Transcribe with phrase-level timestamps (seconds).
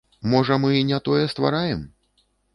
[0.31, 1.87] Можа, мы не тое ствараем?